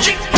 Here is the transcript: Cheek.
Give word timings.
Cheek. 0.00 0.29